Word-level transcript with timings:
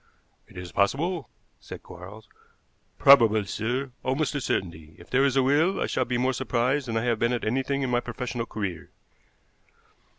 "It 0.47 0.57
is 0.57 0.71
possible," 0.71 1.29
said 1.59 1.83
Quarles. 1.83 2.27
"Probable, 2.97 3.45
sir, 3.45 3.91
almost 4.01 4.33
a 4.33 4.41
certainty. 4.41 4.95
If 4.97 5.11
there 5.11 5.23
is 5.23 5.35
a 5.35 5.43
will 5.43 5.79
I 5.79 5.85
shall 5.85 6.05
be 6.05 6.17
more 6.17 6.33
surprised 6.33 6.87
than 6.87 6.97
I 6.97 7.03
have 7.03 7.19
been 7.19 7.33
at 7.33 7.45
anything 7.45 7.83
in 7.83 7.91
my 7.91 7.99
professional 7.99 8.47
career." 8.47 8.89